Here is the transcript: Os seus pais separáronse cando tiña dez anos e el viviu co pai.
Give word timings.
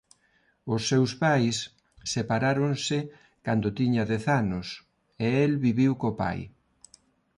Os 0.73 0.81
seus 0.89 1.11
pais 1.23 1.55
separáronse 2.13 2.97
cando 3.45 3.75
tiña 3.79 4.03
dez 4.11 4.23
anos 4.41 4.67
e 5.25 5.27
el 5.45 5.53
viviu 5.65 5.93
co 6.01 6.09
pai. 6.21 6.39